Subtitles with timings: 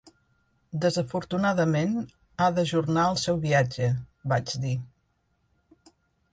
[0.85, 1.93] "Desafortunadament,
[2.45, 3.93] ha d'ajornar el seu viatge,"
[4.35, 4.75] vaig dir.